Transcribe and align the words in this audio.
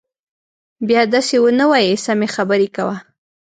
بيا 0.87 1.01
دسې 1.13 1.37
ونه 1.43 1.65
وايي 1.71 1.95
سمې 2.05 2.27
خبرې 2.35 2.67
کوه. 2.75 2.97